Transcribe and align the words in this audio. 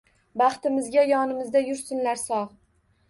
Baxtimizga 0.41 1.05
yonimizda 1.09 1.63
yursinlar 1.67 2.21
sog 2.27 2.61